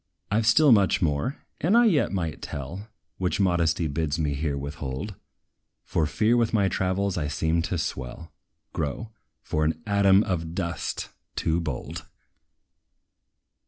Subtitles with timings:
[0.31, 2.87] I 've still much more, that I yet might tell,
[3.19, 5.13] Which modesty bids me here withhold;
[5.83, 8.33] For fear with my travels I seem to swell,
[8.73, 9.11] grow,
[9.43, 12.07] for an ATOM OF DUST, too bold!